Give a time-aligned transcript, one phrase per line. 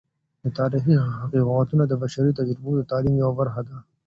[0.43, 3.77] د تاریخی حقیقتونه د بشري تجربو د تعلیم یوه برخه ده.